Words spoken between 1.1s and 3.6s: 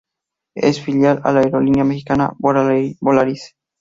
de la aerolínea mexicana Volaris.